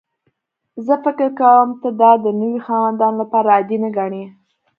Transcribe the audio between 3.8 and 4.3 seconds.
نه ګڼې